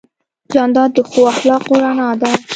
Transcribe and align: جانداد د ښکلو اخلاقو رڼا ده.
جانداد 0.53 0.89
د 0.95 0.97
ښکلو 1.05 1.23
اخلاقو 1.33 1.73
رڼا 1.83 2.09
ده. 2.19 2.29